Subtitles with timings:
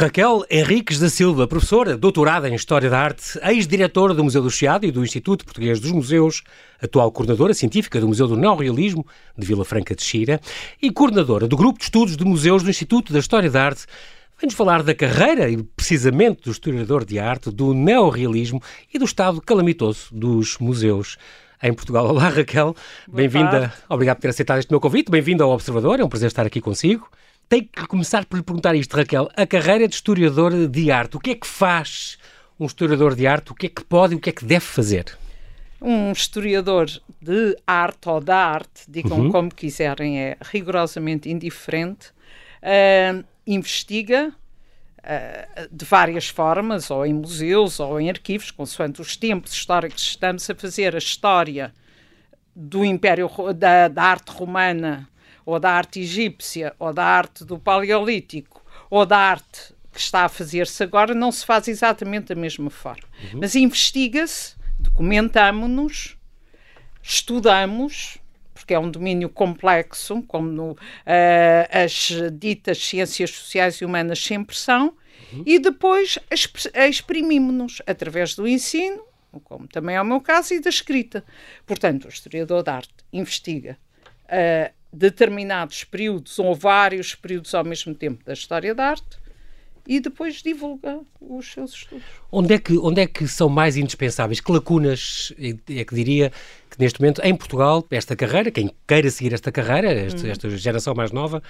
[0.00, 4.86] Raquel Henriques da Silva, professora, doutorada em História da Arte, ex-diretora do Museu do Chiado
[4.86, 6.42] e do Instituto Português dos Museus,
[6.80, 9.06] atual coordenadora científica do Museu do Neorrealismo
[9.36, 10.40] de Vila Franca de Xira
[10.80, 13.84] e coordenadora do Grupo de Estudos de Museus do Instituto da História da Arte,
[14.40, 18.62] vem-nos falar da carreira e precisamente do historiador de arte, do neorrealismo
[18.94, 21.18] e do estado calamitoso dos museus
[21.62, 22.06] em Portugal.
[22.06, 22.74] Olá, Raquel.
[23.06, 23.70] Bem-vinda.
[23.86, 25.10] Obrigado por ter aceitado este meu convite.
[25.10, 26.00] Bem-vindo ao Observador.
[26.00, 27.06] É um prazer estar aqui consigo
[27.50, 29.28] tenho que começar por lhe perguntar isto, Raquel.
[29.36, 32.16] A carreira de historiador de arte, o que é que faz
[32.58, 33.50] um historiador de arte?
[33.50, 35.18] O que é que pode e o que é que deve fazer?
[35.82, 36.86] Um historiador
[37.20, 39.32] de arte ou da arte, digam uhum.
[39.32, 42.10] como quiserem, é rigorosamente indiferente,
[42.62, 44.28] uh, investiga
[44.98, 50.48] uh, de várias formas, ou em museus ou em arquivos, consoante os tempos históricos estamos
[50.48, 51.74] a fazer a história
[52.54, 55.08] do Império da, da arte romana
[55.50, 60.28] ou da arte egípcia, ou da arte do Paleolítico, ou da arte que está a
[60.28, 63.06] fazer-se agora, não se faz exatamente da mesma forma.
[63.32, 63.40] Uhum.
[63.40, 66.16] Mas investiga-se, documentamos-nos,
[67.02, 68.18] estudamos,
[68.54, 70.76] porque é um domínio complexo, como no, uh,
[71.72, 74.94] as ditas ciências sociais e humanas sempre são,
[75.32, 75.42] uhum.
[75.44, 76.18] e depois
[76.74, 79.02] exprimimos-nos através do ensino,
[79.44, 81.24] como também é o meu caso, e da escrita.
[81.66, 83.76] Portanto, o historiador de arte investiga
[84.26, 89.18] uh, determinados períodos ou vários períodos ao mesmo tempo da história da arte
[89.86, 92.04] e depois divulga os seus estudos.
[92.30, 94.40] Onde é que, onde é que são mais indispensáveis?
[94.40, 96.30] Que lacunas é que diria
[96.70, 100.30] que neste momento, em Portugal, esta carreira, quem queira seguir esta carreira, esta, uhum.
[100.30, 101.42] esta geração mais nova,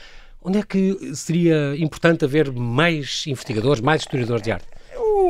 [0.42, 4.66] onde é que seria importante haver mais investigadores, mais historiadores de arte?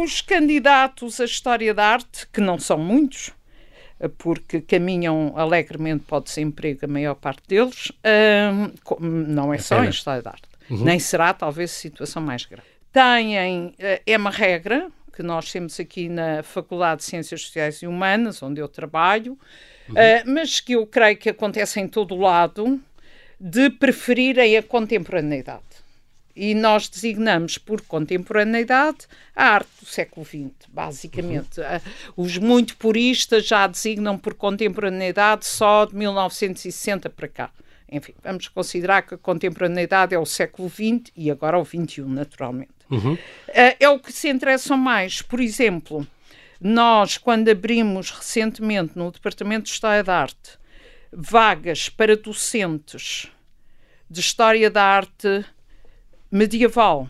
[0.02, 3.32] Os candidatos à história da arte, que não são muitos,
[4.08, 9.90] porque caminham alegremente para o desemprego, a maior parte deles, uh, não é só em
[9.90, 10.84] História da Arte, uhum.
[10.84, 12.68] nem será talvez situação mais grave.
[12.92, 13.74] Têm, uh,
[14.06, 18.60] é uma regra que nós temos aqui na Faculdade de Ciências Sociais e Humanas, onde
[18.60, 19.38] eu trabalho,
[19.88, 19.94] uhum.
[19.94, 22.80] uh, mas que eu creio que acontece em todo o lado,
[23.38, 25.69] de preferirem a contemporaneidade
[26.40, 29.06] e nós designamos por contemporaneidade
[29.36, 31.60] a arte do século XX, basicamente.
[31.60, 32.24] Uhum.
[32.24, 37.50] Os muito puristas já designam por contemporaneidade só de 1960 para cá.
[37.92, 42.70] Enfim, vamos considerar que a contemporaneidade é o século XX e agora o XXI, naturalmente.
[42.90, 43.18] Uhum.
[43.48, 45.20] Eh, é o que se interessam mais.
[45.20, 46.06] Por exemplo,
[46.58, 50.58] nós, quando abrimos recentemente no Departamento de História da Arte
[51.12, 53.26] vagas para docentes
[54.08, 55.44] de História da Arte
[56.30, 57.08] medieval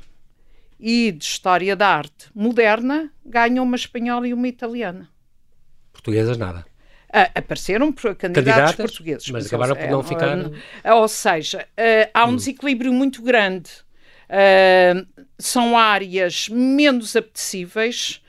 [0.78, 5.08] e de história da arte moderna, ganham uma espanhola e uma italiana.
[5.92, 6.64] Portuguesas nada.
[7.10, 9.30] Uh, apareceram candidatos, candidatos portugueses.
[9.30, 10.38] Mas, mas acabaram por não é, ficar.
[10.38, 10.53] Uh,
[10.94, 12.36] ou seja, uh, há um hum.
[12.36, 13.70] desequilíbrio muito grande.
[15.38, 18.19] são áreas menos apetecíveis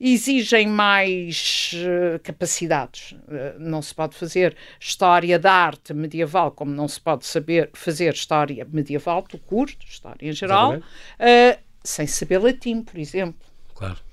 [0.00, 3.12] exigem mais uh, capacidades.
[3.12, 8.14] Uh, não se pode fazer história da arte medieval como não se pode saber fazer
[8.14, 13.46] história medieval, do curto, história em geral, uh, sem saber latim, por exemplo.
[13.74, 14.07] Claro.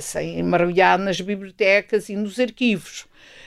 [0.00, 3.06] Sem embarulhar nas bibliotecas e nos arquivos.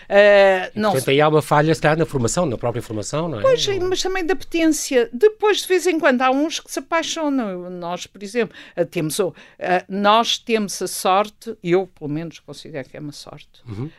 [0.09, 3.43] Uh, não portanto, aí há uma falha, está na formação, na própria formação, não é?
[3.43, 5.07] Pois, mas também da potência.
[5.13, 7.69] Depois, de vez em quando, há uns que se apaixonam.
[7.69, 9.33] Nós, por exemplo, uh, temos, uh,
[9.87, 13.89] nós temos a sorte, eu pelo menos considero que é uma sorte, uhum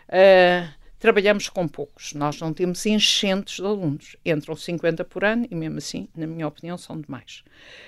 [1.00, 2.12] trabalhamos com poucos.
[2.12, 4.16] Nós não temos enchentes de alunos.
[4.24, 7.42] Entram 50 por ano e, mesmo assim, na minha opinião, são demais.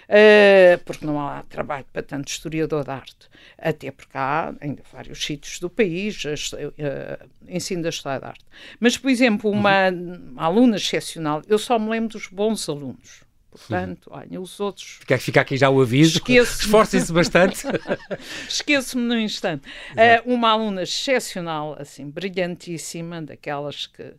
[0.09, 3.29] Uh, porque não há trabalho para tanto historiador da arte.
[3.59, 8.45] Até porque há ainda vários sítios do país uh, ensino da história da arte.
[8.81, 10.31] Mas, por exemplo, uma, uhum.
[10.33, 13.31] uma aluna excepcional, eu só me lembro dos bons alunos.
[13.53, 14.97] Portanto, olha, os outros.
[15.01, 16.23] Fica, fica aqui já o aviso.
[16.27, 17.65] Esforcem-se bastante.
[18.49, 19.69] Esqueço-me no instante.
[19.91, 24.17] Uh, uma aluna excepcional, assim, brilhantíssima, daquelas que uh,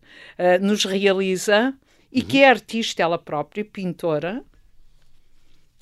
[0.62, 1.74] nos realiza
[2.12, 2.27] e uhum.
[2.27, 4.44] que é artista ela própria, pintora,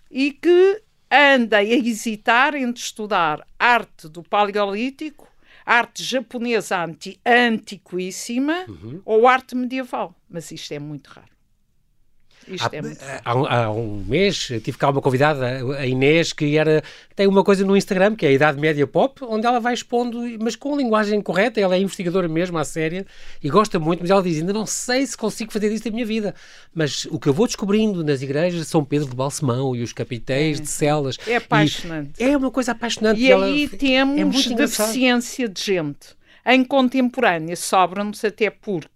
[0.09, 0.81] e que
[1.11, 5.27] anda a hesitar entre estudar arte do Paleolítico,
[5.65, 9.01] arte japonesa anti, antiquíssima uhum.
[9.03, 10.15] ou arte medieval.
[10.29, 11.40] Mas isto é muito raro.
[12.47, 12.97] Isto há, é muito...
[13.23, 15.45] há, um, há um mês tive cá uma convidada,
[15.77, 16.83] a Inês, que era,
[17.15, 20.19] tem uma coisa no Instagram, que é a Idade Média Pop, onde ela vai expondo,
[20.39, 23.05] mas com a linguagem correta, ela é investigadora mesmo, à séria,
[23.43, 26.05] e gosta muito, mas ela diz, ainda não sei se consigo fazer isso na minha
[26.05, 26.35] vida,
[26.73, 30.59] mas o que eu vou descobrindo nas igrejas São Pedro de Balsemão e os capiteis
[30.59, 31.17] é, de celas.
[31.27, 32.21] É apaixonante.
[32.21, 33.19] É uma coisa apaixonante.
[33.19, 36.21] E, e aí ela, temos é deficiência de gente.
[36.45, 38.89] Em contemporânea, sobra-nos até porque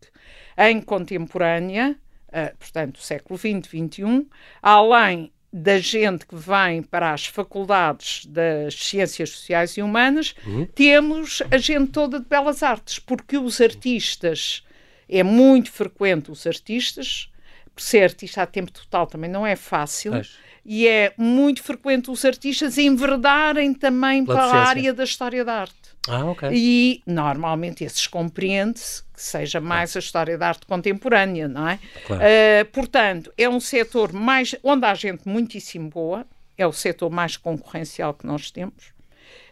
[0.57, 1.95] em contemporânea
[2.29, 4.27] uh, portanto, século XX, XXI,
[4.61, 10.65] além da gente que vem para as faculdades das ciências sociais e humanas, uhum.
[10.65, 14.63] temos a gente toda de belas artes, porque os artistas,
[15.07, 17.29] é muito frequente os artistas,
[17.77, 20.13] ser artista a tempo total também não é fácil.
[20.13, 20.37] Mas...
[20.65, 25.84] E é muito frequente os artistas enverdarem também para a área da história da arte.
[26.07, 26.49] Ah, ok.
[26.53, 31.79] E normalmente esses compreende-se que seja mais a história da arte contemporânea, não é?
[32.05, 32.21] Claro.
[32.21, 36.25] Uh, portanto, é um setor mais onde há gente muitíssimo boa,
[36.57, 38.93] é o setor mais concorrencial que nós temos,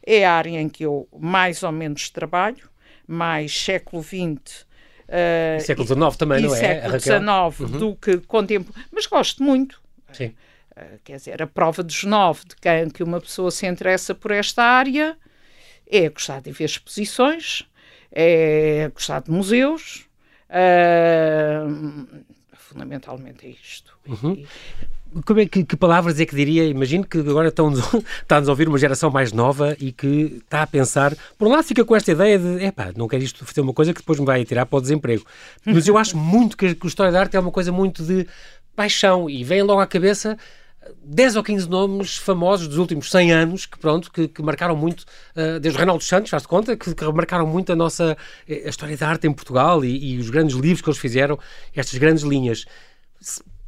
[0.06, 2.70] é a área em que eu mais ou menos trabalho,
[3.08, 4.66] mais século XX.
[5.04, 6.60] Uh, século XIX também, não é?
[6.60, 7.80] Século XIX uhum.
[7.80, 9.82] do que contemporâneo, mas gosto muito.
[10.12, 10.34] Sim.
[10.76, 14.32] Uh, quer dizer, a prova dos nove de quem que uma pessoa se interessa por
[14.32, 15.18] esta área
[15.88, 17.64] é gostar de ver exposições,
[18.12, 20.06] é gostar de museus,
[20.50, 22.08] uh,
[22.56, 23.98] fundamentalmente é isto.
[24.08, 24.44] Uhum.
[25.26, 26.66] Como é que, que, palavras é que diria?
[26.66, 27.80] Imagino que agora estão-nos
[28.22, 31.16] está a ouvir uma geração mais nova e que está a pensar.
[31.38, 33.94] Por um lado, fica com esta ideia de: epá, não quero isto fazer uma coisa
[33.94, 35.24] que depois me vai tirar para o desemprego.
[35.66, 38.28] Mas eu acho muito que, que a história da arte é uma coisa muito de
[38.76, 40.36] paixão e vem logo à cabeça
[41.04, 45.02] 10 ou 15 nomes famosos dos últimos 100 anos que, pronto, que, que marcaram muito,
[45.02, 48.96] uh, desde o Reinaldo Santos, faz-te conta, que, que, marcaram muito a nossa a história
[48.96, 51.38] da arte em Portugal e, e, os grandes livros que eles fizeram,
[51.76, 52.66] estas grandes linhas.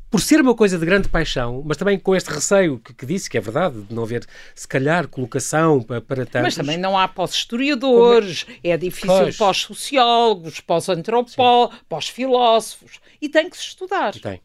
[0.10, 3.30] Por ser uma coisa de grande paixão, mas também com este receio que, que disse,
[3.30, 6.42] que é verdade, de não haver, se calhar, colocação para, para tantos.
[6.42, 8.70] Mas também não há pós-historiadores, é?
[8.70, 13.00] é difícil pós-sociólogos, pós-antropólogos, pós-filósofos.
[13.22, 14.16] E tem que se estudar.
[14.16, 14.42] E tem.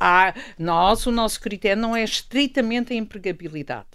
[0.00, 3.86] Há, nós, o nosso critério não é estritamente a empregabilidade.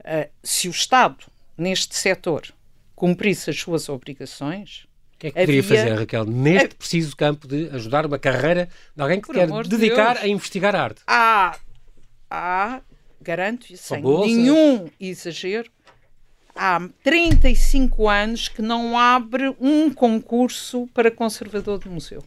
[0.00, 1.24] Uh, se o Estado,
[1.56, 2.42] neste setor,
[2.94, 4.86] cumprisse as suas obrigações.
[5.14, 5.78] O que é que poderia havia...
[5.78, 10.14] fazer, Raquel, neste preciso campo de ajudar uma carreira de alguém que Por quer dedicar
[10.14, 10.24] Deus.
[10.24, 11.02] a investigar a arte?
[11.06, 11.58] Há,
[12.30, 12.80] há
[13.20, 15.70] garanto, sem nenhum exagero,
[16.54, 22.22] há 35 anos que não abre um concurso para conservador de museu.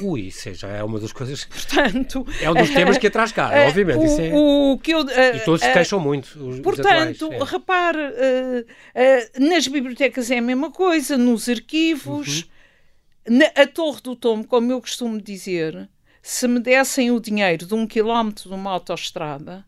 [0.00, 1.44] Ui, isso já é uma das coisas.
[1.44, 2.26] Portanto.
[2.40, 3.98] É um dos temas que atrás cá, uh, obviamente.
[3.98, 4.30] O, isso é...
[4.32, 6.26] o que eu, uh, e todos se queixam muito.
[6.42, 7.52] Os, portanto, os é.
[7.52, 12.48] repare, uh, nas bibliotecas é a mesma coisa, nos arquivos,
[13.28, 13.38] uhum.
[13.38, 15.88] na, a Torre do Tomo, como eu costumo dizer,
[16.22, 19.64] se me dessem o dinheiro de um quilómetro de uma autoestrada,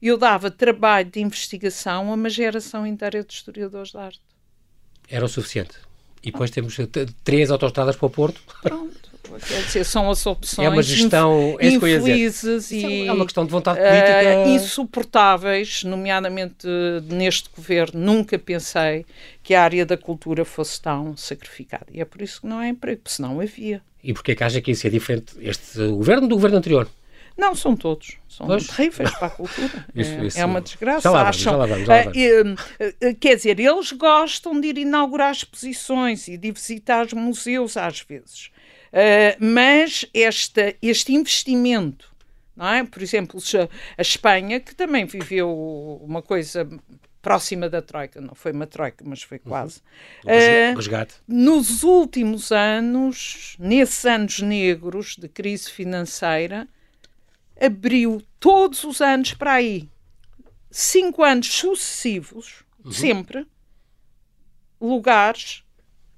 [0.00, 4.20] eu dava trabalho de investigação a uma geração inteira de historiadores de arte.
[5.08, 5.76] Era o suficiente.
[6.22, 6.76] E depois temos
[7.24, 8.40] três autoestradas para o Porto.
[8.62, 9.11] Pronto.
[9.22, 13.50] Quer dizer, são as opções é uma gestão, é infelizes e é uma questão de
[13.50, 16.66] vontade política uh, insuportáveis, nomeadamente
[17.08, 18.00] neste governo.
[18.00, 19.06] Nunca pensei
[19.42, 21.86] que a área da cultura fosse tão sacrificada.
[21.92, 23.80] E é por isso que não há emprego, porque senão havia.
[24.02, 26.88] E porquê que acha que isso é diferente, este governo do governo anterior?
[27.36, 28.18] Não, são todos.
[28.28, 28.66] São pois.
[28.66, 29.86] terríveis para a cultura.
[29.94, 30.38] isso, é, isso.
[30.38, 31.00] é, uma desgraça.
[31.00, 32.16] Já lá vamos, Acham, já lá vamos, já lá vamos.
[32.60, 38.00] Uh, uh, quer dizer, eles gostam de ir inaugurar exposições e de visitar museus às
[38.00, 38.50] vezes.
[38.92, 42.14] Uh, mas esta, este investimento,
[42.54, 42.84] não é?
[42.84, 43.40] por exemplo,
[43.96, 45.50] a Espanha, que também viveu
[46.04, 46.68] uma coisa
[47.22, 49.50] próxima da Troika, não foi uma Troika, mas foi uhum.
[49.50, 49.80] quase.
[50.24, 50.76] Uhum.
[50.76, 51.14] Resgate.
[51.14, 56.68] Uh, nos últimos anos, nesses anos negros de crise financeira,
[57.58, 59.88] abriu todos os anos para aí,
[60.70, 62.92] cinco anos sucessivos, uhum.
[62.92, 63.46] sempre,
[64.78, 65.64] lugares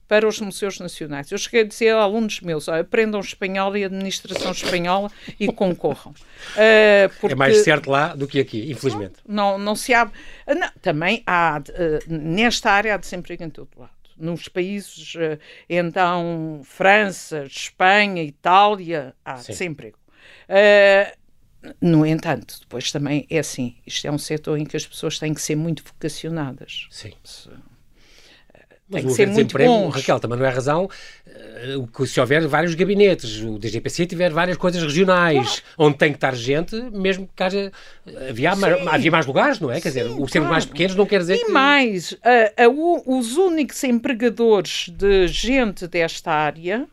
[0.07, 1.31] para os museus nacionais.
[1.31, 6.13] Eu cheguei a dizer a alunos meus, aprendam espanhol e administração espanhola e concorram.
[6.13, 7.33] Uh, porque...
[7.33, 9.17] É mais certo lá do que aqui, infelizmente.
[9.27, 10.15] Não, não, não se abre.
[10.47, 13.93] Ah, não, também há, uh, nesta área há desemprego em todo lado.
[14.17, 19.53] Nos países, uh, então, França, Espanha, Itália, há Sim.
[19.53, 19.99] desemprego.
[21.81, 25.33] No entanto, depois também é assim, isto é um setor em que as pessoas têm
[25.33, 26.87] que ser muito vocacionadas.
[26.91, 27.13] Sim.
[27.25, 27.49] Se,
[28.89, 29.89] mas tem que ser muito bom.
[29.89, 34.83] Raquel, também não é razão uh, se houver vários gabinetes, o DGPC tiver várias coisas
[34.83, 37.73] regionais, onde tem que estar gente, mesmo que haja,
[38.29, 39.81] havia, havia mais lugares, não é?
[39.81, 41.51] Quer dizer, os sermos mais pequenos não quer dizer e que...
[41.51, 46.87] mais, uh, uh, os únicos empregadores de gente desta área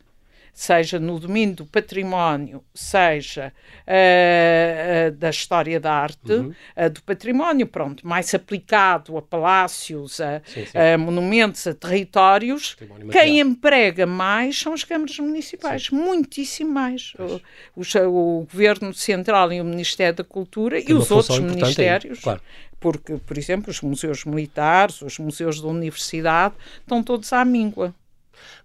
[0.54, 3.54] seja no domínio do património, seja
[3.88, 6.54] uh, uh, da história da arte, uhum.
[6.78, 10.78] uh, do património, pronto, mais aplicado a palácios, a, sim, sim.
[10.78, 12.78] a monumentos, a territórios,
[13.12, 15.96] quem emprega mais são as câmaras municipais, sim.
[15.96, 17.14] muitíssimo mais.
[17.18, 22.18] O, o, o, Governo Central e o Ministério da Cultura Tem e os outros ministérios.
[22.20, 22.42] Aí, claro
[22.82, 27.94] porque, por exemplo, os museus militares, os museus da universidade, estão todos à míngua.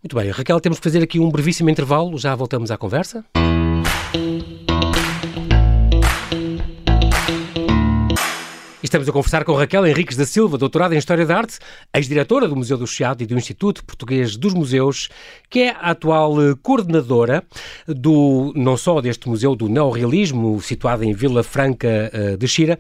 [0.02, 3.24] Muito bem, Raquel, temos que fazer aqui um brevíssimo intervalo, já voltamos à conversa.
[8.96, 11.58] Estamos a conversar com Raquel Henriques da Silva, doutorada em História da Arte,
[11.92, 15.10] ex-diretora do Museu do Chiado e do Instituto Português dos Museus,
[15.50, 17.44] que é a atual eh, coordenadora
[17.86, 22.78] do, não só deste Museu do Neorrealismo, situado em Vila Franca eh, de Xira,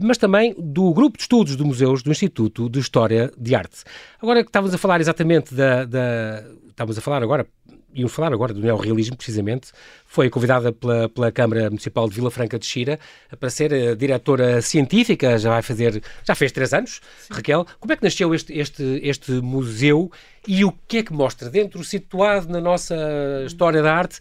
[0.00, 3.84] mas também do Grupo de Estudos de Museus do Instituto de História de Arte.
[4.22, 6.44] Agora que estávamos a falar exatamente da, da
[6.78, 7.46] estávamos a falar agora
[7.98, 9.72] íamos falar agora do neorrealismo, precisamente,
[10.06, 12.98] foi convidada pela, pela Câmara Municipal de Vila Franca de Xira
[13.38, 17.00] para ser a diretora científica, já vai fazer, já fez três anos.
[17.20, 17.34] Sim.
[17.34, 20.10] Raquel, como é que nasceu este, este, este museu
[20.46, 22.96] e o que é que mostra dentro, situado na nossa
[23.46, 24.18] história da arte,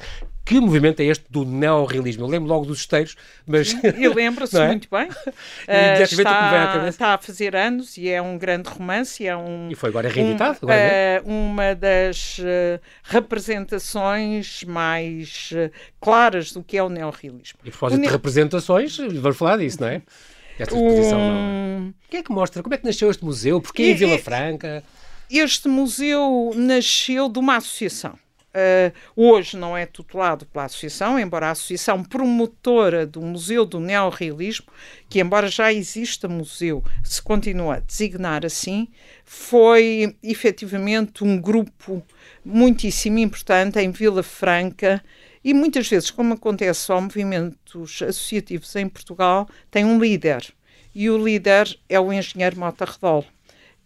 [0.47, 2.23] que movimento é este do neorrealismo?
[2.23, 3.75] Eu lembro logo dos esteiros, mas...
[3.97, 4.67] Eu lembro-se é?
[4.67, 5.09] muito bem.
[5.67, 9.25] Uh, está, está, a fazer anos e é um grande romance.
[9.25, 10.59] É um, e foi agora reeditado?
[10.63, 15.53] Um, agora, uh, uma das uh, representações mais
[15.99, 17.59] claras do que é o neorrealismo.
[17.65, 20.01] E por causa de representações, vamos falar disso, não é?
[20.57, 21.79] Esta exposição, um...
[21.79, 21.89] não.
[21.89, 22.63] O que é que mostra?
[22.63, 23.59] Como é que nasceu este museu?
[23.59, 24.83] Porquê e, em Vila Franca?
[25.29, 28.17] Este museu nasceu de uma associação
[29.15, 34.67] hoje não é tutelado pela Associação, embora a Associação promotora do Museu do Neorrealismo,
[35.09, 38.87] que embora já exista museu, se continua a designar assim,
[39.25, 42.03] foi efetivamente um grupo
[42.43, 45.03] muitíssimo importante em Vila Franca
[45.43, 50.45] e muitas vezes, como acontece aos movimentos associativos em Portugal, tem um líder.
[50.93, 53.25] E o líder é o engenheiro Mota Redol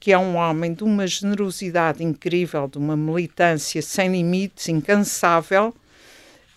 [0.01, 5.75] que é um homem de uma generosidade incrível, de uma militância sem limites, incansável,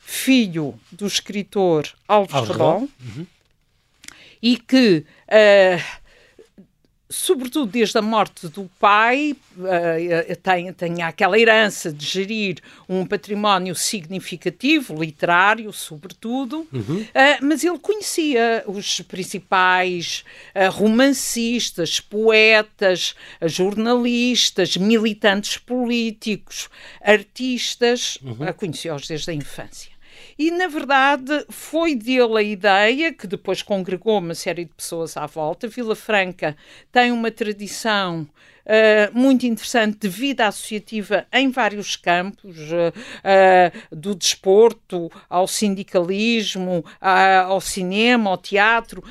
[0.00, 3.26] filho do escritor Alves Redol, uhum.
[4.42, 6.03] e que uh,
[7.14, 13.74] sobretudo desde a morte do pai, uh, tem, tem aquela herança de gerir um património
[13.74, 17.00] significativo, literário, sobretudo, uhum.
[17.00, 17.06] uh,
[17.40, 26.68] mas ele conhecia os principais uh, romancistas, poetas, jornalistas, militantes políticos,
[27.00, 28.52] artistas, uhum.
[28.56, 29.93] conhecia-os desde a infância.
[30.38, 35.26] E, na verdade, foi dele a ideia, que depois congregou uma série de pessoas à
[35.26, 35.68] volta.
[35.68, 36.56] Vila Franca
[36.92, 38.26] tem uma tradição
[38.64, 46.82] Uh, muito interessante de vida associativa em vários campos, uh, uh, do desporto ao sindicalismo,
[46.98, 49.04] ao cinema, ao teatro.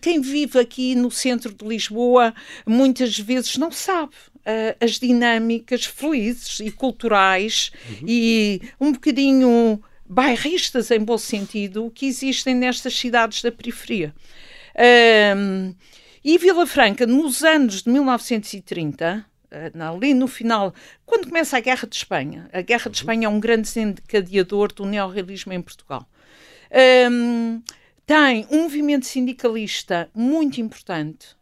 [0.00, 2.34] quem vive aqui no centro de Lisboa
[2.66, 4.12] muitas vezes não sabe.
[4.80, 8.08] as dinâmicas felizes e culturais uhum.
[8.08, 14.14] e um bocadinho bairristas, em bom sentido, que existem nestas cidades da periferia.
[15.36, 15.74] Um,
[16.24, 21.86] e Vila Franca, nos anos de 1930, ah, ali no final, quando começa a Guerra
[21.86, 22.92] de Espanha, a Guerra de uhum.
[22.92, 26.08] Espanha é um grande desencadeador do neorrealismo em Portugal.
[27.10, 27.62] Um,
[28.06, 31.36] tem um movimento sindicalista muito importante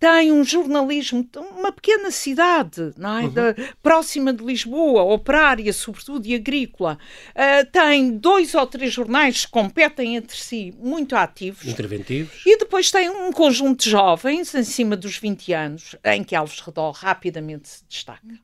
[0.00, 3.24] tem um jornalismo, uma pequena cidade, não é?
[3.24, 3.30] Uhum.
[3.30, 6.98] Da, próxima de Lisboa, operária, sobretudo, e agrícola.
[7.30, 11.66] Uh, tem dois ou três jornais que competem entre si, muito ativos.
[11.66, 12.42] Interventivos.
[12.46, 16.60] E depois tem um conjunto de jovens, em cima dos 20 anos, em que Alves
[16.60, 18.40] Redol rapidamente se destaca.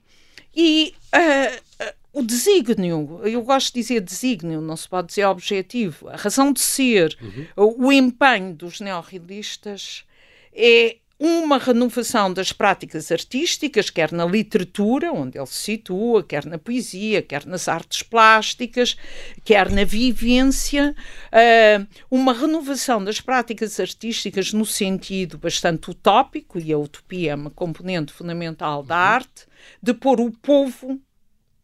[0.54, 6.10] E uh, uh, o desígnio, eu gosto de dizer desígnio, não se pode dizer objetivo,
[6.10, 7.16] a razão de ser,
[7.56, 7.86] uhum.
[7.86, 10.04] o empenho dos neorrealistas
[10.52, 16.58] é uma renovação das práticas artísticas, quer na literatura, onde ele se situa, quer na
[16.58, 18.96] poesia, quer nas artes plásticas,
[19.42, 20.94] quer na vivência,
[21.32, 27.50] uh, uma renovação das práticas artísticas no sentido bastante utópico, e a utopia é uma
[27.50, 29.00] componente fundamental da uhum.
[29.00, 29.46] arte,
[29.82, 31.00] de pôr o povo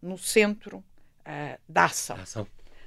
[0.01, 2.17] no centro uh, da ação.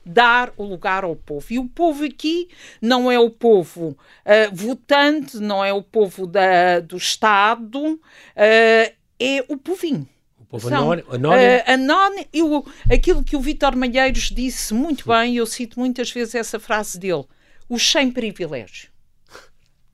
[0.06, 1.46] Dar o lugar ao povo.
[1.50, 2.50] E o povo aqui
[2.82, 8.00] não é o povo uh, votante, não é o povo da, do Estado, uh,
[8.38, 10.08] é o povinho.
[10.40, 11.08] O povo anónimo.
[11.10, 16.12] Uh, anónimo e o, aquilo que o Vítor Malheiros disse muito bem, eu cito muitas
[16.12, 17.26] vezes essa frase dele:
[17.68, 18.90] os sem privilégio.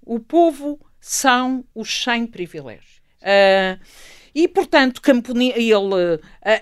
[0.04, 3.02] O povo são os sem privilégio.
[3.22, 3.80] Uh,
[4.34, 5.76] e, portanto, Camponês, ele.
[5.76, 6.20] Uh,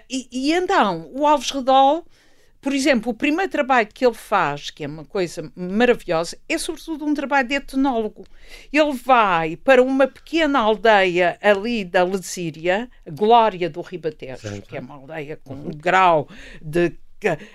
[0.10, 2.06] e, e, então, o Alves Redol
[2.62, 7.06] por exemplo, o primeiro trabalho que ele faz, que é uma coisa maravilhosa, é sobretudo
[7.06, 8.26] um trabalho de etnólogo.
[8.72, 14.96] Ele vai para uma pequena aldeia ali da Lesíria, Glória do Ribatejo, que é uma
[14.96, 16.28] aldeia com um grau
[16.62, 16.98] de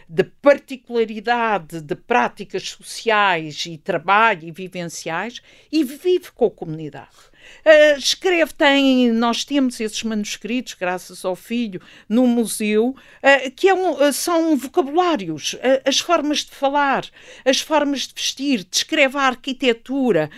[0.08, 5.40] de particularidade de práticas sociais e trabalho e vivenciais
[5.72, 7.32] e vive com a comunidade.
[7.64, 13.74] Uh, escreve, tem, nós temos esses manuscritos, graças ao filho, no museu, uh, que é
[13.74, 17.04] um, uh, são vocabulários, as formas de falar,
[17.44, 20.30] as formas de vestir, descreve a arquitetura,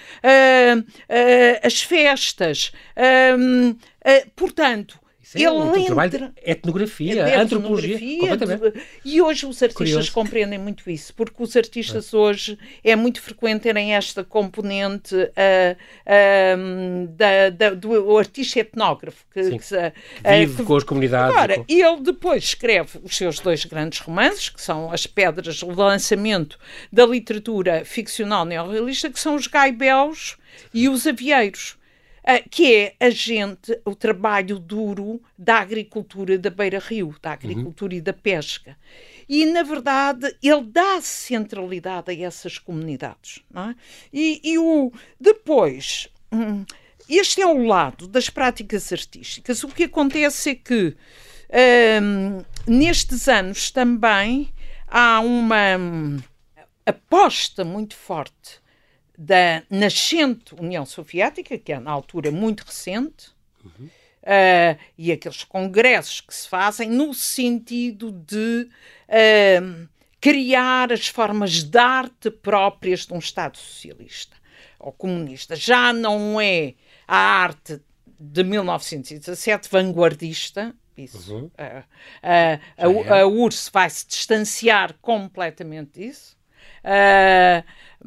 [1.62, 2.72] as festas.
[4.34, 8.80] portanto, Sim, ele um trabalho de etnografia, é de antropologia, completamente.
[9.04, 10.12] E hoje os artistas Curioso.
[10.12, 12.16] compreendem muito isso, porque os artistas é.
[12.16, 19.42] hoje é muito frequente terem esta componente uh, uh, da, da, do artista etnógrafo que,
[19.58, 21.36] que, vive com as comunidades.
[21.36, 21.64] Agora, com...
[21.66, 26.56] ele depois escreve os seus dois grandes romances, que são as pedras de lançamento
[26.92, 30.36] da literatura ficcional neorrealista, que são os Gaibels
[30.72, 31.76] e os Avieiros
[32.50, 37.98] que é a gente, o trabalho duro da agricultura da beira-rio, da agricultura uhum.
[37.98, 38.76] e da pesca.
[39.28, 43.44] E, na verdade, ele dá centralidade a essas comunidades.
[43.54, 43.74] É?
[44.12, 46.64] E, e, o, depois, hum,
[47.08, 49.62] este é o lado das práticas artísticas.
[49.62, 50.96] O que acontece é que,
[52.02, 54.52] hum, nestes anos também,
[54.88, 56.18] há uma hum,
[56.84, 58.65] aposta muito forte
[59.16, 63.28] da nascente União Soviética, que é na altura muito recente,
[63.64, 63.86] uhum.
[63.86, 68.68] uh, e aqueles congressos que se fazem no sentido de
[69.08, 69.88] uh,
[70.20, 74.36] criar as formas de arte próprias de um Estado socialista
[74.78, 75.56] ou comunista.
[75.56, 76.74] Já não é
[77.06, 77.80] a arte
[78.18, 81.34] de 1917 vanguardista, isso.
[81.34, 81.44] Uhum.
[81.46, 81.84] Uh,
[82.22, 86.36] a, a, a URSS vai se distanciar completamente disso.
[86.82, 87.64] Uh,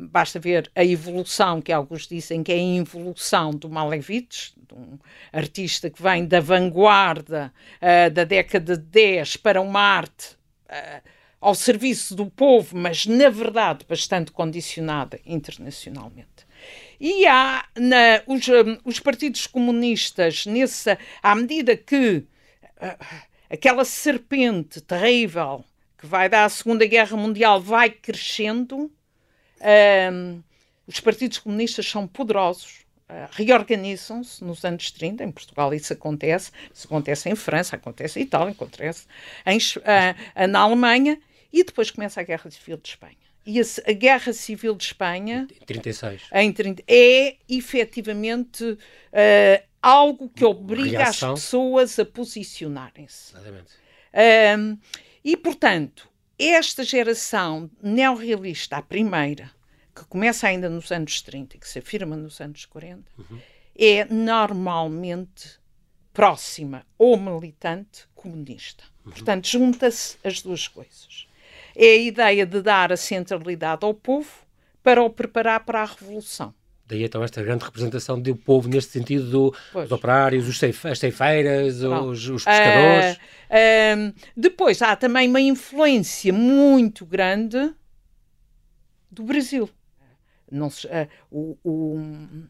[0.08, 4.98] basta ver a evolução, que alguns dizem que é a involução do Malevich, um
[5.34, 7.52] artista que vem da vanguarda
[7.82, 11.02] uh, da década de 10 para uma arte uh,
[11.42, 16.48] ao serviço do povo, mas na verdade bastante condicionada internacionalmente.
[17.00, 22.26] E há na, os, um, os, partidos comunistas, nessa, à medida que
[23.50, 25.64] aquela serpente terrível
[25.98, 28.92] que vai dar a Segunda Guerra Mundial vai crescendo,
[30.12, 30.42] um,
[30.88, 36.88] os partidos comunistas são poderosos, uh, reorganizam-se nos anos 30, em Portugal isso acontece, isso
[36.88, 39.06] acontece em França, acontece em Itália, acontece
[39.46, 41.20] em, uh, na Alemanha,
[41.52, 43.18] e depois começa a Guerra Civil de Espanha.
[43.46, 46.22] E a, a Guerra Civil de Espanha em 36.
[46.32, 48.78] Em 30, é efetivamente uh,
[49.82, 51.34] algo que obriga Reação.
[51.34, 53.34] as pessoas a posicionarem-se.
[53.34, 53.74] Exatamente.
[54.14, 54.78] Um,
[55.24, 56.09] e, portanto,
[56.40, 59.52] esta geração neorrealista, a primeira,
[59.94, 63.40] que começa ainda nos anos 30 e que se afirma nos anos 40, uhum.
[63.78, 65.60] é normalmente
[66.14, 68.84] próxima ou militante comunista.
[69.06, 69.12] Uhum.
[69.12, 71.28] Portanto, junta-se as duas coisas.
[71.76, 74.32] É a ideia de dar a centralidade ao povo
[74.82, 76.54] para o preparar para a revolução.
[76.90, 80.98] Daí então esta grande representação do povo neste sentido do, dos operários, os ceif, as
[80.98, 83.16] ceifeiras, os, os, pescadores.
[83.16, 87.76] Uh, uh, depois há também uma influência muito grande
[89.12, 89.70] do Brasil.
[90.72, 92.02] Se, uh, o, o,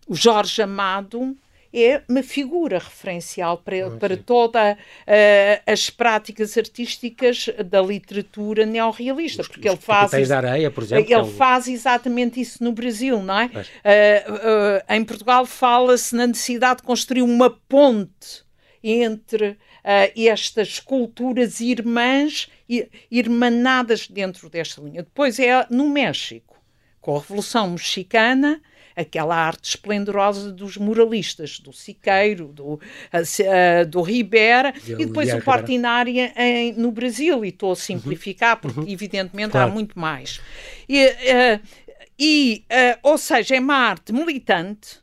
[0.08, 1.36] o Jorge Amado
[1.74, 4.78] é uma figura referencial para, ah, para todas uh,
[5.66, 11.26] as práticas artísticas da literatura neorrealista, porque ele faz isso, areia, por exemplo, ele é
[11.26, 13.46] faz exatamente isso no Brasil, não é?
[13.46, 18.44] Uh, uh, em Portugal fala-se na necessidade de construir uma ponte
[18.84, 19.58] entre
[20.16, 25.04] estas culturas irmãs e irmanadas dentro desta linha.
[25.04, 26.62] Depois é no México,
[27.02, 28.62] com a Revolução Mexicana,
[29.00, 36.20] aquela arte esplendorosa dos muralistas, do Siqueiro, do, uh, do Ribera e depois o Portinari
[36.36, 37.46] em, no Brasil.
[37.46, 38.62] E estou a simplificar, uhum.
[38.62, 38.88] porque uhum.
[38.90, 39.72] evidentemente claro.
[39.72, 40.42] há muito mais.
[40.88, 41.60] E, uh,
[42.20, 45.00] e uh, ou seja, é uma arte militante.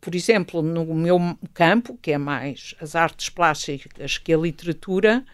[0.00, 1.18] por exemplo, no meu
[1.52, 5.24] campo, que é mais as artes plásticas que a literatura,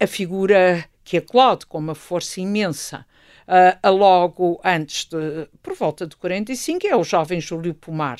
[0.00, 3.04] a figura que eclode com uma força imensa
[3.48, 8.18] uh, a logo antes de, por volta de 45, é o jovem Júlio Pomar.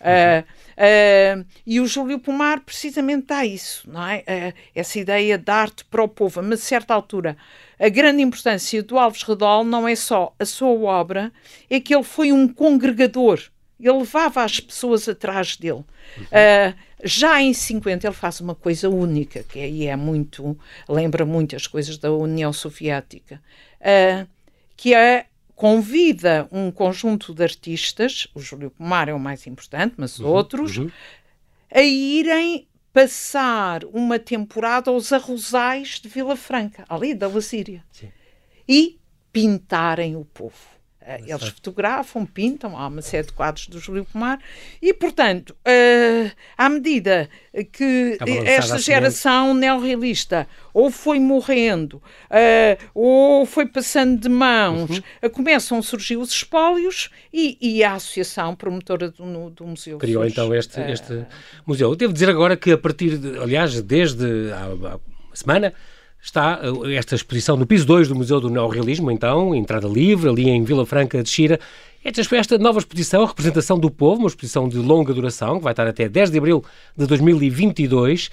[0.00, 4.18] Uh, uh, e o Júlio Pomar precisamente dá isso, não é?
[4.20, 6.42] Uh, essa ideia de arte para o povo.
[6.42, 7.36] Mas, a certa altura,
[7.78, 11.32] a grande importância do Alves Redol não é só a sua obra,
[11.70, 13.40] é que ele foi um congregador.
[13.80, 15.84] Ele levava as pessoas atrás dele.
[16.16, 16.74] Uhum.
[17.02, 21.66] já em 50 ele faz uma coisa única, que aí é muito, lembra muito as
[21.66, 23.42] coisas da União Soviética.
[23.80, 24.26] Uh,
[24.76, 30.18] que é convida um conjunto de artistas, o Júlio Pomar é o mais importante, mas
[30.18, 30.90] uhum, outros, uhum.
[31.72, 37.84] a irem passar uma temporada aos arrozais de Vila Franca, ali da Lasíria,
[38.68, 38.98] e
[39.32, 40.73] pintarem o povo.
[41.04, 44.38] Uh, eles fotografam, pintam, há uma série de quadros do Júlio Pomar
[44.80, 47.28] e, portanto, uh, à medida
[47.72, 55.30] que esta geração neorrealista ou foi morrendo uh, ou foi passando de mãos, uhum.
[55.30, 59.98] começam a surgir os espólios e, e a associação promotora do, do museu.
[59.98, 61.26] Criou então este, este
[61.66, 61.90] museu.
[61.90, 64.24] Eu devo dizer agora que a partir, de, aliás, desde
[64.72, 64.98] uma
[65.34, 65.74] semana,
[66.24, 70.48] está eh, esta exposição no piso 2 do Museu do Neorrealismo, então, entrada livre, ali
[70.48, 71.60] em Vila Franca de Xira.
[72.04, 75.86] Esta, esta nova exposição, Representação do Povo, uma exposição de longa duração, que vai estar
[75.86, 76.62] até 10 de abril
[76.94, 78.30] de 2022,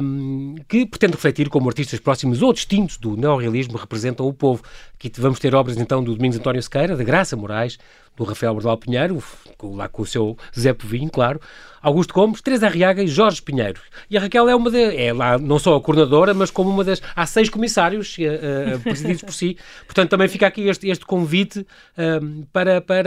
[0.00, 4.62] um, que pretende refletir como artistas próximos ou distintos do neorrealismo representam o povo.
[4.94, 7.78] Aqui vamos ter obras então do Domingos António Sequeira, da Graça Moraes,
[8.16, 9.22] do Rafael Bordal Pinheiro,
[9.62, 11.40] lá com o seu Zé Povinho, claro,
[11.82, 13.80] Augusto Gomes, Teresa Arriaga e Jorge Pinheiro.
[14.10, 16.84] E a Raquel é uma de, é lá não só a coordenadora, mas como uma
[16.84, 17.00] das.
[17.16, 19.56] Há seis comissários uh, presididos por si.
[19.86, 22.99] Portanto, também fica aqui este, este convite uh, para, para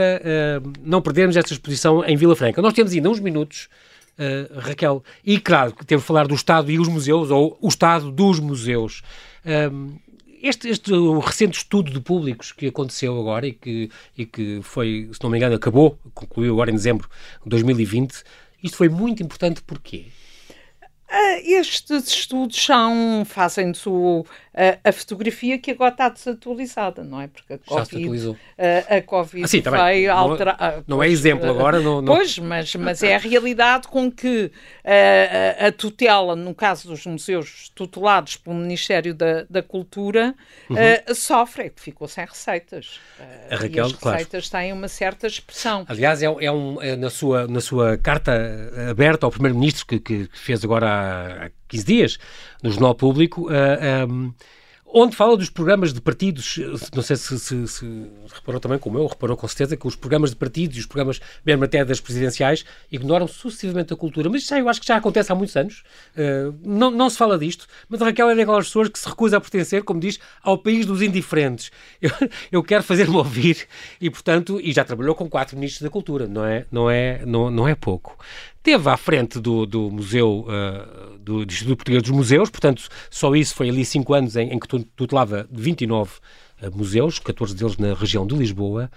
[0.82, 2.60] não perdermos esta exposição em Vila Franca.
[2.62, 3.68] Nós temos ainda uns minutos.
[4.16, 5.02] Uh, Raquel.
[5.24, 9.02] E claro, temos de falar do Estado e os museus, ou o Estado dos museus.
[9.44, 9.98] Um,
[10.44, 10.92] este, este
[11.24, 15.38] recente estudo de públicos que aconteceu agora e que, e que foi, se não me
[15.38, 17.08] engano, acabou, concluiu agora em dezembro
[17.42, 18.22] de 2020,
[18.62, 20.04] isto foi muito importante porquê?
[21.34, 27.26] Ah, estes estudos são, fazem o, a, a, fotografia que agora está desatualizada, não é?
[27.26, 30.84] Porque a Covid, a, a COVID ah, sim, vai alterar.
[30.86, 31.80] Não, não, é exemplo agora.
[31.80, 32.14] Não, não...
[32.14, 34.52] Pois, mas, mas é a realidade com que
[34.84, 40.34] a, a, tutela, no caso dos museus tutelados pelo Ministério da, da Cultura,
[40.70, 40.76] uhum.
[40.76, 43.00] uh, sofre, é que ficou sem receitas.
[43.18, 44.64] Uh, a Raquel, e as receitas claro.
[44.64, 45.84] têm uma certa expressão.
[45.88, 48.32] Aliás, é, é um, é na, sua, na sua carta
[48.88, 52.18] aberta ao Primeiro-Ministro, que, que fez agora há 15 dias,
[52.62, 54.34] no Jornal Público, um, ehm,
[54.96, 56.56] onde fala dos programas de partidos,
[56.94, 60.30] não sei se, se, se, reparou também como eu, reparou com certeza que os programas
[60.30, 64.30] de partidos e os programas mesmo até das presidenciais ignoram sucessivamente a cultura.
[64.30, 65.82] Mas isso eu acho que já acontece há muitos anos.
[66.16, 69.40] Uh, não, não se fala disto, mas Raquel é daquelas pessoas que se recusa a
[69.40, 71.72] pertencer, como diz, ao país dos indiferentes.
[72.00, 72.10] Eu,
[72.52, 73.66] eu quero fazer-me ouvir
[74.00, 77.50] e, portanto, e já trabalhou com quatro ministros da cultura, não é, não é, não,
[77.50, 78.16] não é pouco.
[78.64, 83.36] Teve à frente do, do Museu, uh, do, do Instituto Português dos Museus, portanto, só
[83.36, 86.12] isso foi ali cinco anos em, em que tutelava 29
[86.62, 88.90] uh, museus, 14 deles na região de Lisboa.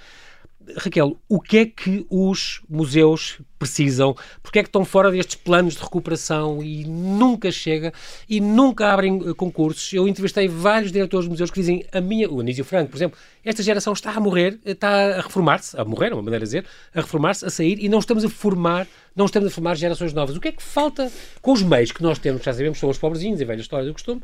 [0.75, 4.15] Raquel, o que é que os museus precisam?
[4.43, 7.93] Porque é que estão fora destes planos de recuperação e nunca chega
[8.27, 9.93] e nunca abrem eh, concursos?
[9.93, 13.17] Eu entrevistei vários diretores de museus que dizem, a minha, o Anísio Franco, por exemplo,
[13.43, 16.65] esta geração está a morrer, está a reformar-se, a morrer, é uma maneira de dizer,
[16.93, 20.35] a reformar-se, a sair e não estamos a formar, não estamos a formar gerações novas.
[20.35, 22.97] O que é que falta com os meios que nós temos, já sabemos, são os
[22.97, 24.21] pobrezinhos, e velha história do costume,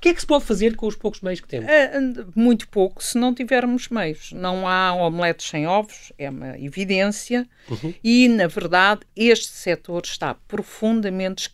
[0.00, 1.68] o que é que se pode fazer com os poucos meios que temos?
[1.68, 1.92] É,
[2.34, 4.32] muito pouco, se não tivermos meios.
[4.32, 7.46] Não há omeletes sem ovos, é uma evidência.
[7.68, 7.92] Uhum.
[8.02, 11.50] E, na verdade, este setor está profundamente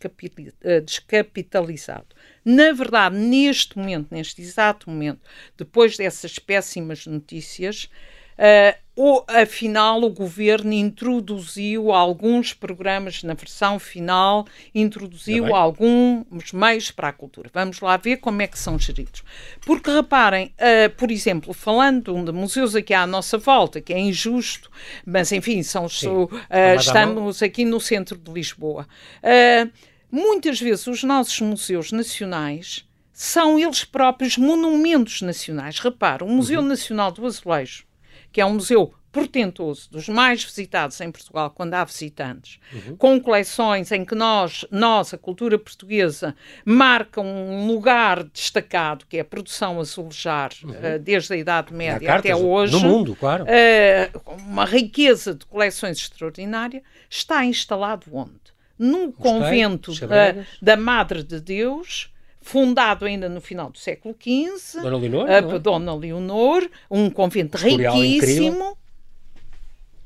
[0.62, 2.06] eh, descapitalizado.
[2.44, 5.22] Na verdade, neste momento, neste exato momento,
[5.56, 7.90] depois dessas péssimas notícias,
[8.36, 17.08] Uh, ou, afinal, o governo introduziu alguns programas na versão final, introduziu alguns meios para
[17.08, 17.50] a cultura.
[17.52, 19.22] Vamos lá ver como é que são geridos.
[19.66, 24.70] Porque reparem, uh, por exemplo, falando de museus aqui à nossa volta, que é injusto,
[25.04, 26.30] mas enfim, são, uh,
[26.78, 28.88] estamos aqui no centro de Lisboa.
[30.10, 35.78] muitas vezes os nossos museus nacionais são eles próprios monumentos nacionais.
[35.78, 36.68] Repara, o Museu uhum.
[36.68, 37.85] Nacional do Azulejo
[38.36, 42.94] que é um museu portentoso, dos mais visitados em Portugal quando há visitantes, uhum.
[42.94, 49.20] com coleções em que nós, nós, a cultura portuguesa, marca um lugar destacado, que é
[49.20, 50.70] a produção azulejar, uhum.
[50.70, 52.74] uh, desde a Idade Média até hoje.
[52.74, 53.44] No mundo, claro.
[53.44, 58.54] Uh, uma riqueza de coleções extraordinária, está instalado onde?
[58.78, 62.12] Num convento uh, da Madre de Deus,
[62.46, 64.80] fundado ainda no final do século XV.
[64.80, 65.26] Dona Leonor?
[65.28, 68.78] Uh, Dona Leonor, um convento riquíssimo.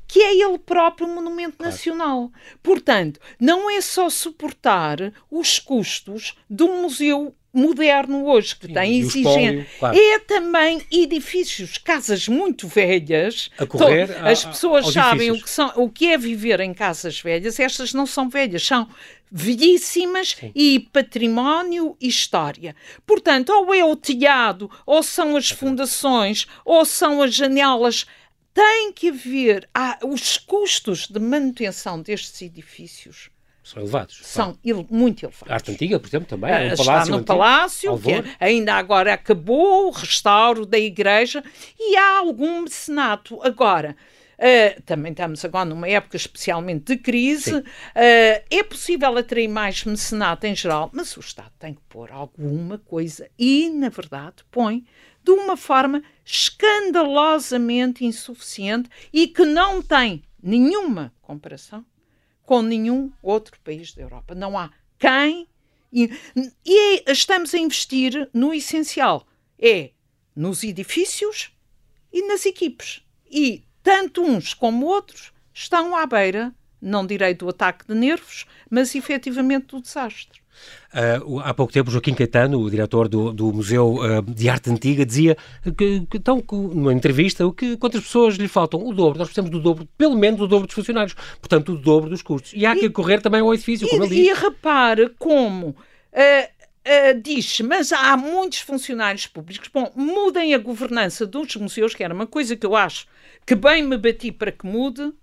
[0.07, 1.71] Que é ele próprio um monumento claro.
[1.71, 2.31] nacional.
[2.63, 9.67] Portanto, não é só suportar os custos do museu moderno hoje, que Sim, tem exigência.
[9.79, 9.97] Claro.
[9.97, 13.49] É também edifícios, casas muito velhas.
[13.57, 16.73] A correr então, a, As pessoas sabem o que, são, o que é viver em
[16.73, 17.59] casas velhas.
[17.59, 18.87] Estas não são velhas, são
[19.29, 20.51] velhíssimas Sim.
[20.55, 22.75] e património e história.
[23.05, 28.05] Portanto, ou é o telhado, ou são as fundações, ou são as janelas.
[28.53, 33.30] Tem que haver ah, os custos de manutenção destes edifícios
[33.71, 34.19] São elevados.
[34.23, 35.49] São ele, muito elevados.
[35.49, 36.51] A arte antiga, por exemplo, também.
[36.51, 38.35] Uh, um está palácio no antigo, palácio, que Alvor.
[38.37, 41.41] ainda agora acabou o restauro da igreja
[41.79, 43.41] e há algum mecenato.
[43.41, 43.95] Agora,
[44.37, 47.63] uh, também estamos agora numa época especialmente de crise, uh,
[47.95, 53.29] é possível atrair mais mecenato em geral, mas o Estado tem que pôr alguma coisa
[53.39, 54.83] e, na verdade, põe
[55.23, 61.85] de uma forma escandalosamente insuficiente e que não tem nenhuma comparação
[62.51, 64.35] com nenhum outro país da Europa.
[64.35, 65.47] Não há quem.
[65.93, 66.11] E,
[66.65, 69.25] e estamos a investir no essencial:
[69.57, 69.91] é
[70.35, 71.55] nos edifícios
[72.11, 73.03] e nas equipes.
[73.25, 78.95] E tanto uns como outros estão à beira, não direi do ataque de nervos, mas
[78.95, 80.41] efetivamente do desastre.
[80.93, 85.05] Uh, há pouco tempo, Joaquim Caetano, o diretor do, do Museu uh, de Arte Antiga,
[85.05, 85.37] dizia
[85.77, 88.85] que, que que, numa entrevista, que quantas pessoas lhe faltam?
[88.85, 89.17] O dobro.
[89.17, 91.15] Nós precisamos do dobro, pelo menos o dobro dos funcionários.
[91.39, 92.51] Portanto, o dobro dos custos.
[92.53, 94.27] E há que correr também ao edifício, como e, ele diz.
[94.27, 99.69] E repare como uh, diz, mas há muitos funcionários públicos.
[99.73, 103.07] Bom, mudem a governança dos museus, que era uma coisa que eu acho
[103.45, 105.13] que bem me bati para que mude.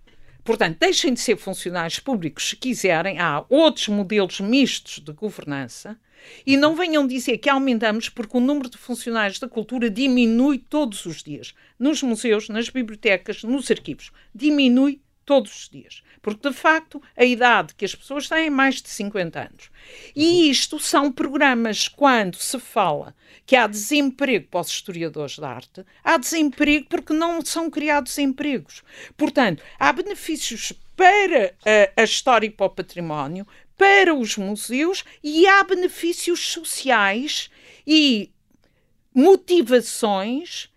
[0.48, 3.18] Portanto, deixem de ser funcionários públicos se quiserem.
[3.18, 6.00] Há outros modelos mistos de governança.
[6.46, 11.04] E não venham dizer que aumentamos porque o número de funcionários da cultura diminui todos
[11.04, 11.54] os dias.
[11.78, 14.10] Nos museus, nas bibliotecas, nos arquivos.
[14.34, 16.02] Diminui todos os dias.
[16.22, 19.70] Porque, de facto, a idade que as pessoas têm é mais de 50 anos.
[20.16, 23.14] E isto são programas quando se fala
[23.44, 28.82] que há desemprego para os historiadores da arte, há desemprego porque não são criados empregos.
[29.18, 35.46] Portanto, há benefícios para a, a história e para o património, para os museus e
[35.46, 37.50] há benefícios sociais
[37.86, 38.32] e
[39.14, 40.70] motivações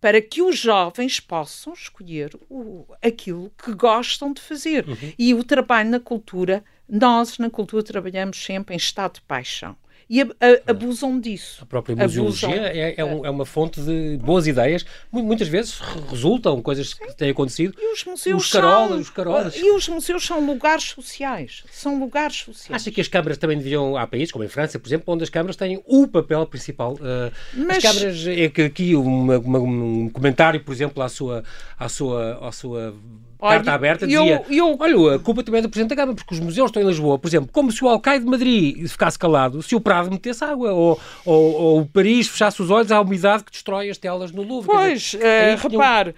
[0.00, 4.88] para que os jovens possam escolher o, aquilo que gostam de fazer.
[4.88, 5.12] Uhum.
[5.18, 9.76] E o trabalho na cultura, nós na cultura trabalhamos sempre em estado de paixão.
[10.10, 11.62] E a, a, abusam disso.
[11.62, 14.84] A própria museologia é, é, um, é, uma fonte de boas ideias.
[15.12, 15.78] Muitas vezes
[16.10, 17.76] resultam coisas que têm acontecido.
[17.78, 19.56] E os museus os carolas, são, os carolas.
[19.56, 21.62] E os museus são lugares sociais.
[21.70, 22.82] São lugares sociais.
[22.82, 23.96] Acha que as câmaras também deviam...
[23.96, 26.94] Há países, como em França, por exemplo, onde as câmaras têm o papel principal.
[26.94, 27.84] Uh, Mas...
[27.84, 28.26] As câmaras...
[28.26, 31.44] É que aqui uma, uma, um comentário, por exemplo, à sua...
[31.78, 32.94] À sua, à sua
[33.40, 34.76] carta aberta, dizia: eu, eu...
[34.78, 37.18] Olha, a culpa também é do Presidente da Câmara, porque os museus estão em Lisboa,
[37.18, 40.72] por exemplo, como se o Alcaide de Madrid ficasse calado, se o Prado metesse água,
[40.72, 44.42] ou, ou, ou o Paris fechasse os olhos à umidade que destrói as telas no
[44.42, 44.70] Louvre.
[44.70, 46.14] Pois, dizer, uh, repare, uh,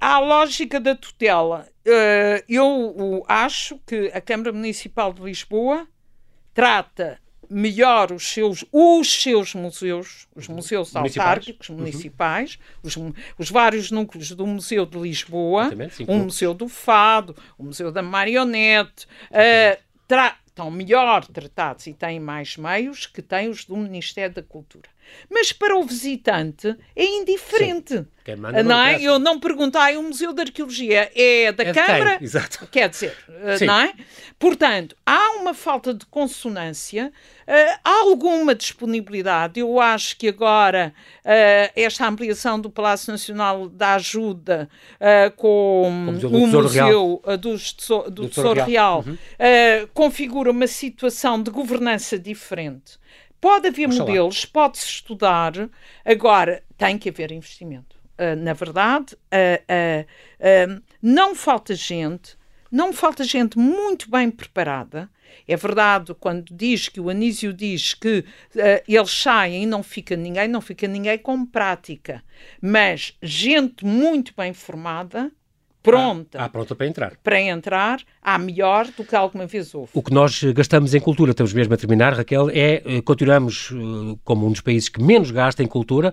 [0.00, 1.66] há a lógica da tutela.
[1.86, 5.86] Uh, eu acho que a Câmara Municipal de Lisboa
[6.54, 7.18] trata
[7.50, 11.16] melhor os seus, os seus museus, os museus municipais.
[11.18, 11.76] autárquicos, uhum.
[11.76, 12.96] municipais, os,
[13.38, 15.70] os, vários núcleos do Museu de Lisboa,
[16.06, 22.20] o Museu do Fado, o Museu da Marionete, uh, tra estão melhor tratados e têm
[22.20, 24.88] mais meios que têm os do Ministério da Cultura.
[25.30, 28.06] Mas para o visitante é indiferente.
[28.64, 29.02] não é?
[29.02, 32.18] Eu não pergunto, ah, o Museu de Arqueologia é da é Câmara?
[32.22, 32.66] Exato.
[32.72, 33.14] Quer dizer,
[33.58, 33.66] Sim.
[33.66, 33.92] não é?
[34.38, 37.12] Portanto, há uma falta de consonância,
[37.46, 39.60] uh, há alguma disponibilidade.
[39.60, 40.94] Eu acho que agora
[41.74, 44.68] esta ampliação do Palácio Nacional da Ajuda
[45.36, 49.16] com o Museu do, Tesouro Real, do, Tesouro, do Tesouro Real, Real uhum.
[49.92, 52.98] configura uma situação de governança diferente.
[53.44, 54.06] Pode haver Oxalá.
[54.06, 55.52] modelos, pode-se estudar,
[56.02, 57.94] agora tem que haver investimento.
[58.18, 62.38] Uh, na verdade, uh, uh, não falta gente,
[62.70, 65.10] não falta gente muito bem preparada.
[65.46, 68.24] É verdade, quando diz que o Anísio diz que
[68.88, 72.24] eles saem e não fica ninguém, não fica ninguém com prática.
[72.62, 75.30] Mas gente muito bem formada,
[75.84, 76.38] pronta.
[76.42, 77.12] Ah, pronta para entrar.
[77.22, 79.90] Para entrar, há melhor do que alguma vez houve.
[79.92, 84.16] O que nós gastamos em cultura, estamos mesmo a terminar, Raquel, é eh, continuamos eh,
[84.24, 86.12] como um dos países que menos gasta em cultura.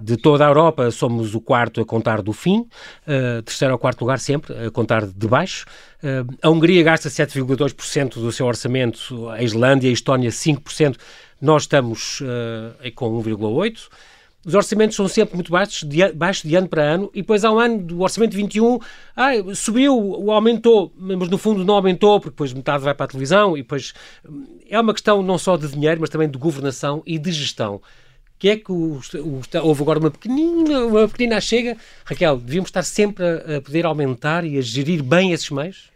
[0.00, 4.02] De toda a Europa, somos o quarto a contar do fim, uh, terceiro ou quarto
[4.02, 5.66] lugar sempre, a contar de baixo.
[6.02, 10.96] Uh, a Hungria gasta 7,2% do seu orçamento, a Islândia e a Estónia 5%.
[11.40, 13.88] Nós estamos uh, com 1,8%.
[14.46, 17.50] Os orçamentos são sempre muito baixos de, baixos de ano para ano e depois há
[17.50, 18.78] um ano do orçamento 21,
[19.16, 23.56] ah, subiu, aumentou, mas no fundo não aumentou porque depois metade vai para a televisão
[23.56, 23.92] e depois
[24.28, 27.80] hum, é uma questão não só de dinheiro, mas também de governação e de gestão
[28.38, 31.76] que é que o, o, houve agora uma pequenina, uma pequenina chega.
[32.04, 35.90] Raquel, devíamos estar sempre a, a poder aumentar e a gerir bem esses meios?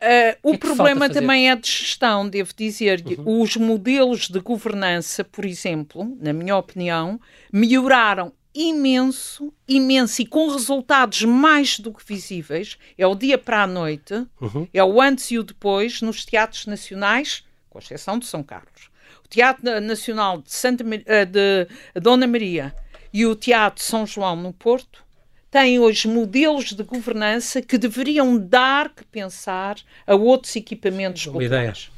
[0.00, 3.02] Uh, o é problema também é de gestão, devo dizer.
[3.04, 3.42] Uhum.
[3.42, 7.20] Os modelos de governança, por exemplo, na minha opinião,
[7.52, 12.78] melhoraram imenso, imenso e com resultados mais do que visíveis.
[12.96, 14.68] É o dia para a noite, uhum.
[14.72, 18.90] é o antes e o depois nos teatros nacionais, com exceção de São Carlos.
[19.24, 21.68] O Teatro Nacional de, Santa, eh, de
[22.00, 22.74] Dona Maria
[23.12, 25.04] e o Teatro São João no Porto
[25.50, 31.90] têm hoje modelos de governança que deveriam dar que pensar a outros equipamentos Uma ideias.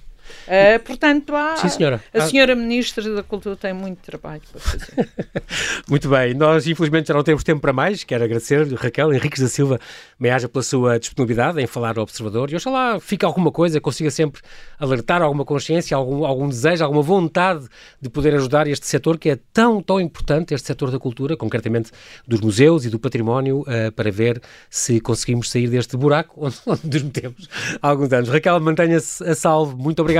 [0.46, 2.02] Uh, portanto, há, Sim, senhora.
[2.12, 5.08] a senhora Ministra da Cultura tem muito trabalho para fazer.
[5.88, 6.34] muito bem.
[6.34, 8.04] Nós, infelizmente, já não temos tempo para mais.
[8.04, 9.78] Quero agradecer, Raquel Henriques da Silva,
[10.18, 12.50] me pela sua disponibilidade em falar ao Observador.
[12.50, 14.40] E oxalá fique alguma coisa, consiga sempre
[14.78, 17.66] alertar alguma consciência, algum, algum desejo, alguma vontade
[18.00, 21.90] de poder ajudar este setor que é tão, tão importante, este setor da cultura, concretamente
[22.26, 26.86] dos museus e do património, uh, para ver se conseguimos sair deste buraco onde, onde
[26.86, 27.48] nos metemos
[27.80, 28.28] há alguns anos.
[28.28, 29.76] Raquel, mantenha-se a salvo.
[29.76, 30.19] Muito obrigado